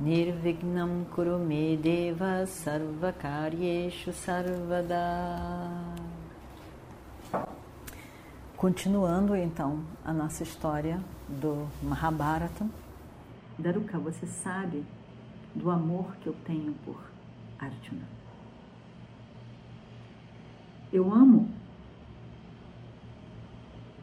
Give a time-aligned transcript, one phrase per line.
[0.00, 4.94] Nirvignam Kurume Deva Sarvakaryeshu Sarvada
[8.56, 12.64] Continuando então a nossa história do Mahabharata.
[13.58, 14.84] Daruka, você sabe
[15.52, 17.00] do amor que eu tenho por
[17.58, 18.06] Arjuna.
[20.92, 21.50] Eu amo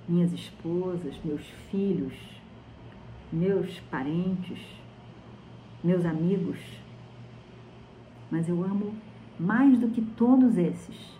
[0.09, 2.13] minhas esposas, meus filhos,
[3.31, 4.59] meus parentes,
[5.85, 6.57] meus amigos,
[8.31, 8.95] mas eu amo
[9.39, 11.15] mais do que todos esses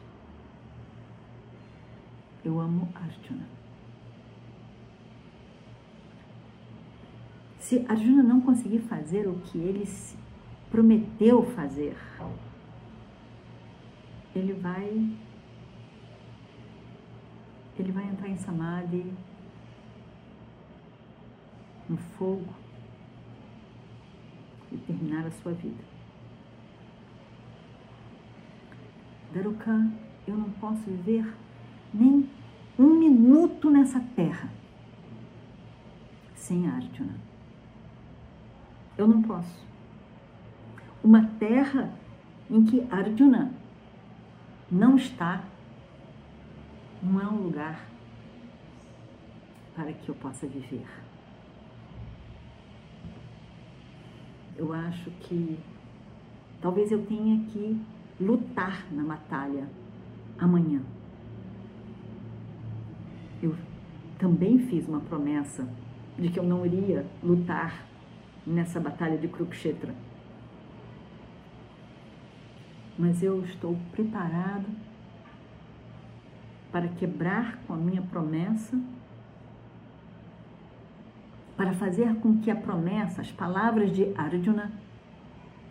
[2.44, 3.48] eu amo Arjuna.
[7.60, 9.88] Se Arjuna não conseguir fazer o que ele
[10.70, 11.98] prometeu fazer,
[14.36, 15.18] ele vai
[17.78, 19.12] ele vai entrar em samadhi
[21.90, 22.65] no fogo
[24.76, 25.84] e terminar a sua vida.
[29.34, 29.92] Daruka,
[30.28, 31.26] eu não posso viver
[31.94, 32.30] nem
[32.78, 34.50] um minuto nessa terra
[36.36, 37.16] sem Arjuna.
[38.98, 39.66] Eu não posso.
[41.04, 41.92] Uma terra
[42.50, 43.52] em que Arjuna
[44.72, 45.44] não está,
[47.02, 47.86] não é um lugar
[49.76, 50.88] para que eu possa viver.
[54.58, 55.60] Eu acho que
[56.62, 57.80] talvez eu tenha que
[58.20, 59.68] lutar na batalha
[60.38, 60.82] amanhã
[63.46, 63.56] eu
[64.18, 65.68] também fiz uma promessa
[66.18, 67.86] de que eu não iria lutar
[68.46, 69.94] nessa batalha de Kurukshetra.
[72.98, 74.66] Mas eu estou preparado
[76.72, 78.80] para quebrar com a minha promessa,
[81.56, 84.72] para fazer com que a promessa, as palavras de Arjuna,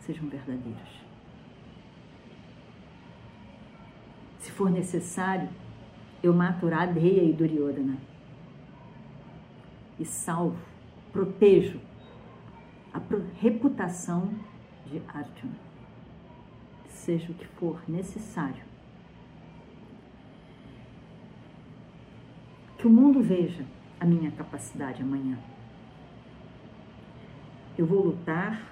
[0.01, 1.05] sejam verdadeiras.
[4.39, 5.49] Se for necessário,
[6.23, 7.97] eu mato Radheya e Duryodhana.
[9.99, 10.59] E salvo,
[11.13, 11.81] protejo
[12.93, 13.01] a
[13.41, 14.33] reputação
[14.87, 15.57] de Arjuna.
[16.89, 18.63] Seja o que for necessário.
[22.79, 23.65] Que o mundo veja
[23.99, 25.39] a minha capacidade amanhã.
[27.77, 28.63] Eu vou lutar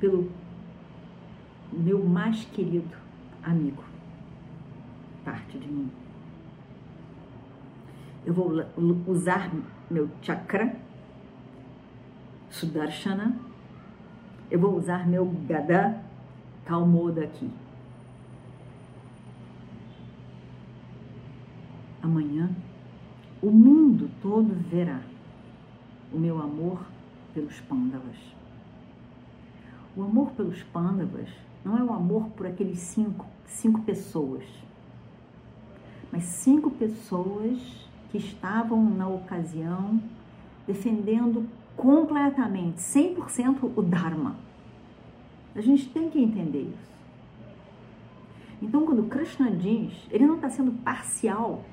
[0.00, 0.30] pelo
[1.72, 2.96] meu mais querido
[3.42, 3.82] amigo
[5.24, 5.90] parte de mim.
[8.24, 8.52] Eu vou
[9.06, 9.50] usar
[9.90, 10.76] meu chakra,
[12.50, 13.36] Sudarshana,
[14.50, 16.00] eu vou usar meu Gada
[16.64, 17.50] Kalmoda aqui.
[22.02, 22.50] Amanhã,
[23.40, 25.00] o mundo todo verá
[26.12, 26.91] o meu amor
[27.34, 28.16] pelos Pandavas.
[29.96, 31.28] O amor pelos Pandavas
[31.64, 34.44] não é o amor por aqueles cinco, cinco pessoas
[36.12, 37.58] mas cinco pessoas
[38.10, 39.98] que estavam na ocasião
[40.66, 44.36] defendendo completamente, 100% o Dharma.
[45.56, 46.92] A gente tem que entender isso.
[48.60, 51.64] Então, quando Krishna diz, ele não está sendo parcial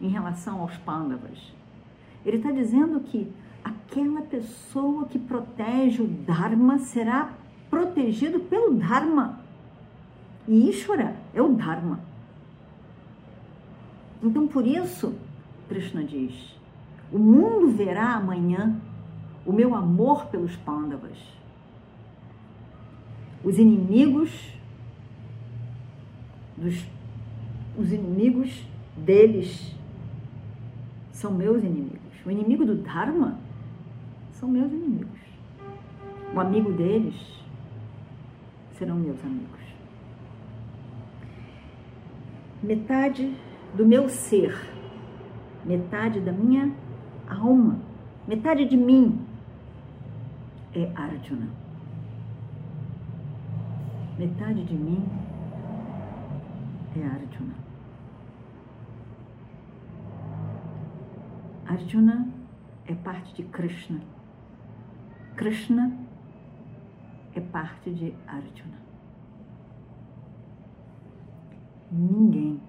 [0.00, 1.54] em relação aos Pandavas.
[2.26, 3.32] Ele está dizendo que
[3.64, 7.32] aquela pessoa que protege o Dharma será
[7.70, 9.40] protegido pelo Dharma.
[10.46, 12.00] E Ishvara é o Dharma.
[14.22, 15.14] Então, por isso,
[15.68, 16.34] Krishna diz:
[17.10, 18.80] o mundo verá amanhã
[19.46, 21.18] o meu amor pelos Pandavas.
[23.42, 24.30] Os inimigos
[26.56, 26.86] dos
[27.76, 28.64] os inimigos
[28.96, 29.74] deles
[31.12, 32.00] são meus inimigos.
[32.24, 33.38] O inimigo do Dharma
[34.34, 35.20] são meus inimigos.
[36.34, 37.14] O amigo deles
[38.72, 39.60] serão meus amigos.
[42.62, 43.36] Metade
[43.74, 44.56] do meu ser,
[45.64, 46.72] metade da minha
[47.28, 47.78] alma,
[48.26, 49.20] metade de mim
[50.74, 51.48] é Arjuna.
[54.18, 55.04] Metade de mim
[56.96, 57.54] é Arjuna.
[61.66, 62.28] Arjuna
[62.86, 64.00] é parte de Krishna.
[65.36, 65.92] Krishna
[67.34, 68.78] é parte de Arjuna.
[71.90, 72.62] Ninguém,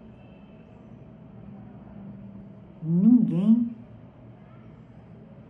[2.81, 3.75] ninguém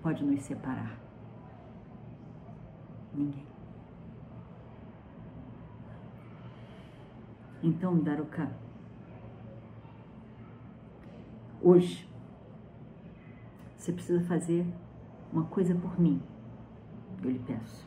[0.02, 0.98] pode nos separar.
[3.14, 3.46] Ninguém.
[7.64, 8.52] Então, Daruka,
[11.62, 12.08] hoje,
[13.76, 14.66] você precisa fazer
[15.32, 16.22] uma coisa por mim,
[17.26, 17.86] eu lhe peço.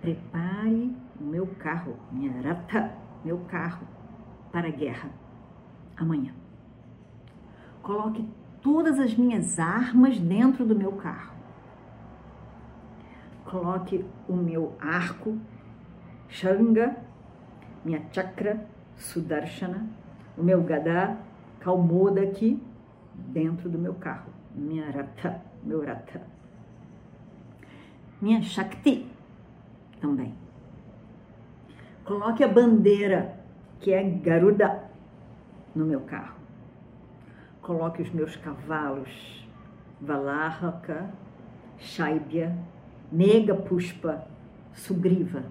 [0.00, 2.92] Prepare o meu carro, minha rata,
[3.24, 3.86] meu carro,
[4.52, 5.10] para a guerra
[5.96, 6.32] amanhã.
[7.82, 8.28] Coloque
[8.62, 11.36] todas as minhas armas dentro do meu carro.
[13.44, 15.38] Coloque o meu arco,
[16.28, 16.96] Shanga,
[17.84, 19.86] minha chakra Sudarshana,
[20.36, 21.16] o meu Gada
[21.60, 22.62] Kalmoda aqui
[23.14, 26.37] dentro do meu carro, minha Rata, meu Rata.
[28.20, 29.06] Minha Shakti
[30.00, 30.34] também.
[32.04, 33.38] Coloque a bandeira,
[33.80, 34.90] que é Garuda,
[35.74, 36.36] no meu carro.
[37.60, 39.46] Coloque os meus cavalos,
[40.00, 41.10] Valahaka,
[41.78, 42.56] Shaibya,
[43.12, 44.26] Mega Pushpa,
[44.72, 45.44] Sugriva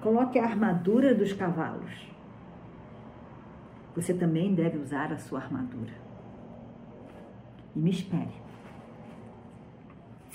[0.00, 2.06] Coloque a armadura dos cavalos.
[3.96, 5.92] Você também deve usar a sua armadura.
[7.74, 8.47] E me espere.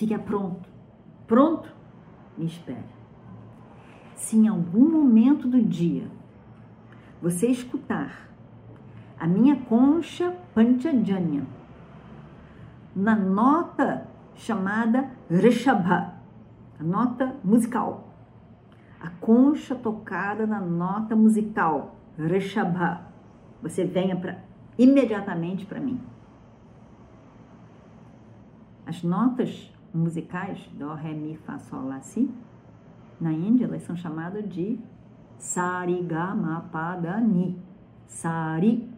[0.03, 0.67] Fique pronto.
[1.25, 1.69] Pronto?
[2.37, 2.83] Me espere.
[4.15, 6.11] Se em algum momento do dia
[7.21, 8.27] você escutar
[9.17, 11.45] a minha concha Panchajanya
[12.93, 14.05] na nota
[14.35, 16.15] chamada Rishabha,
[16.77, 18.09] a nota musical,
[18.99, 23.07] a concha tocada na nota musical, Rishabha.
[23.61, 24.39] Você venha pra,
[24.77, 26.01] imediatamente para mim.
[28.85, 32.29] As notas musicais, Dó, Ré, Mi, Fá, Sol, Lá, Si,
[33.19, 34.79] na Índia elas são chamadas de
[35.37, 37.57] Sari, Ga, Ma, Pa, Da, Ni.
[38.07, 38.89] Sari.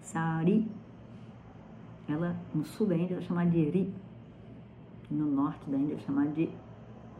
[0.00, 0.70] Sari.
[2.08, 3.94] Ela, no sul da Índia, é chamada de Ri.
[5.10, 6.48] No norte da Índia, é chamada de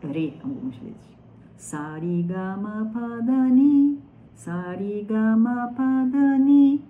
[0.02, 1.18] Re, algumas vezes.
[1.56, 4.00] Sarigama Padani,
[4.34, 6.84] Sarigama Padani,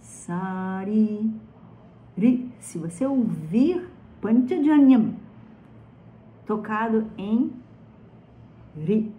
[0.00, 1.32] Sari.
[2.18, 2.52] Ri.
[2.58, 3.88] Se você ouvir
[4.20, 5.14] Panchajanyam
[6.46, 7.52] tocado em
[8.76, 9.12] Ri,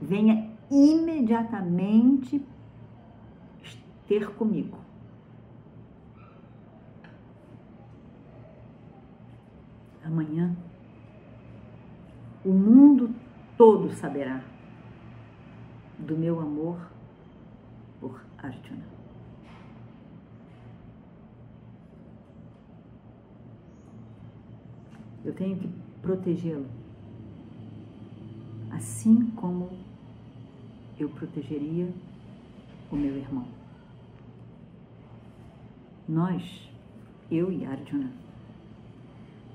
[0.00, 2.44] venha imediatamente
[4.06, 4.78] ter comigo.
[10.04, 10.54] Amanhã,
[12.44, 13.14] o mundo
[13.56, 14.42] todo saberá
[15.98, 16.78] do meu amor
[18.00, 18.95] por Arjuna.
[25.26, 25.68] Eu tenho que
[26.00, 26.66] protegê-lo,
[28.70, 29.68] assim como
[30.98, 31.92] eu protegeria
[32.90, 33.46] o meu irmão.
[36.08, 36.70] Nós,
[37.30, 38.10] eu e Arjuna,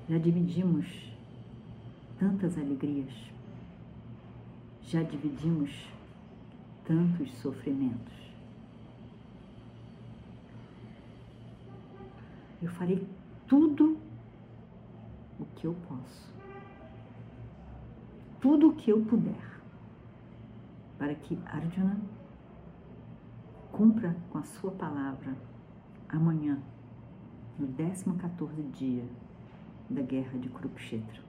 [0.07, 0.85] já dividimos
[2.19, 3.31] tantas alegrias
[4.91, 5.71] já dividimos
[6.85, 8.13] tantos sofrimentos.
[12.61, 13.07] Eu farei
[13.47, 13.97] tudo
[15.61, 16.33] que eu posso,
[18.41, 19.61] tudo o que eu puder,
[20.97, 21.99] para que Arjuna
[23.71, 25.37] cumpra com a sua palavra
[26.09, 26.59] amanhã,
[27.59, 27.67] no
[28.15, 29.05] 14 dia
[29.87, 31.21] da guerra de Kurukshetra.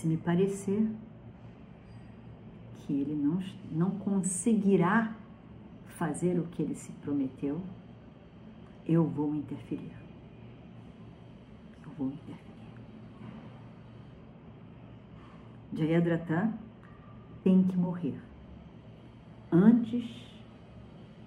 [0.00, 0.90] se me parecer
[2.72, 3.38] que ele não,
[3.70, 5.14] não conseguirá
[5.84, 7.60] fazer o que ele se prometeu,
[8.90, 9.92] eu vou interferir.
[11.84, 12.40] Eu vou interferir.
[15.72, 16.52] Jayadratha
[17.44, 18.20] tem que morrer
[19.52, 20.04] antes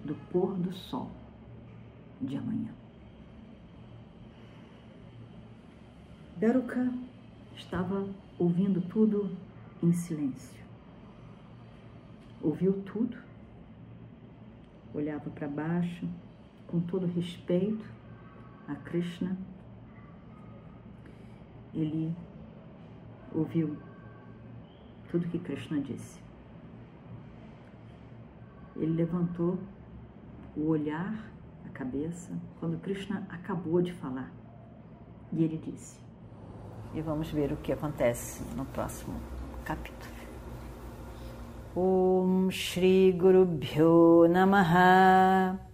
[0.04, 1.10] do pôr do sol
[2.20, 2.70] de amanhã.
[6.36, 6.92] Daruka
[7.56, 8.06] estava
[8.38, 9.34] ouvindo tudo
[9.82, 10.62] em silêncio.
[12.42, 13.16] Ouviu tudo,
[14.92, 16.06] olhava para baixo
[16.74, 17.86] com todo respeito
[18.66, 19.38] a Krishna.
[21.72, 22.12] Ele
[23.32, 23.78] ouviu
[25.08, 26.20] tudo que Krishna disse.
[28.74, 29.56] Ele levantou
[30.56, 31.30] o olhar,
[31.64, 34.32] a cabeça, quando Krishna acabou de falar.
[35.32, 36.00] E ele disse:
[36.92, 39.14] e vamos ver o que acontece no próximo
[39.64, 40.12] capítulo.
[41.76, 45.73] Om Shri Guru Bhyo Namaha